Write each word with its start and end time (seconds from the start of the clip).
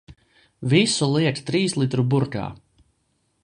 Visu 0.71 1.09
liek 1.17 1.41
trīslitru 1.51 2.07
burkā. 2.15 2.47